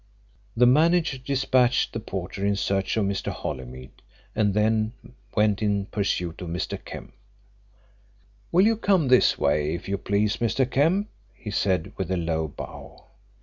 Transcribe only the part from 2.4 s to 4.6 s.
in search of Mr. Holymead and